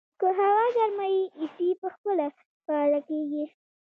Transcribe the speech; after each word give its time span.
که 0.19 0.27
هوا 0.39 0.65
ګرمه 0.75 1.07
وي، 1.13 1.25
اې 1.39 1.45
سي 1.55 1.67
په 1.81 1.87
خپله 1.95 2.25
فعاله 2.65 2.99
کېږي. 3.09 3.45